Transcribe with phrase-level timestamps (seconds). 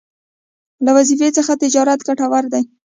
[0.85, 2.63] له وظيفې څخه تجارت ګټور دی